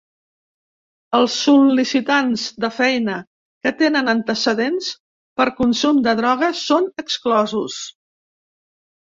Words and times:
Els 1.17 1.33
sol·licitants 1.41 2.45
de 2.65 2.71
feina 2.77 3.17
que 3.67 3.73
tenen 3.83 4.09
antecedents 4.15 4.89
per 5.43 5.47
consum 5.61 6.01
de 6.09 6.17
droga 6.23 6.51
són 6.63 6.91
exclosos. 7.05 7.79